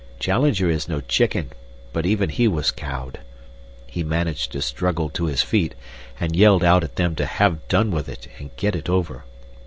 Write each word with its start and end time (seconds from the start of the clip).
Challenger 0.19 0.67
is 0.67 0.87
no 0.89 0.99
chicken, 1.01 1.51
but 1.93 2.07
even 2.07 2.29
he 2.31 2.47
was 2.47 2.71
cowed. 2.71 3.19
He 3.85 4.01
managed 4.03 4.51
to 4.53 4.59
struggle 4.59 5.09
to 5.11 5.25
his 5.25 5.43
feet, 5.43 5.75
and 6.19 6.35
yelled 6.35 6.63
out 6.63 6.83
at 6.83 6.95
them 6.95 7.13
to 7.17 7.25
have 7.27 7.67
done 7.67 7.91
with 7.91 8.09
it 8.09 8.27
and 8.39 8.49
get 8.55 8.75
it 8.75 8.89
over. 8.89 9.25